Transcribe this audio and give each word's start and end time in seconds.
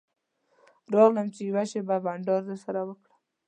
راغلم 0.95 1.27
چې 1.35 1.41
یوه 1.49 1.63
شېبه 1.71 1.97
بنډار 2.05 2.41
درسره 2.49 2.81
وکړم. 2.85 3.15